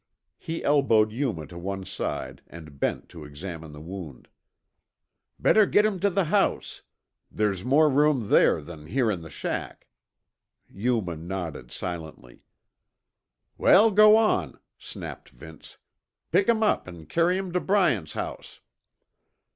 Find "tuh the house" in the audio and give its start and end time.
5.99-6.81